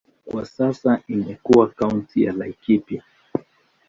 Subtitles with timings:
[0.25, 3.03] Kwa sasa imekuwa kaunti ya Laikipia.